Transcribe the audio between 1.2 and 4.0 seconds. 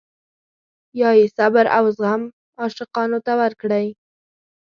صبر او زغم عاشقانو ته ورکړی.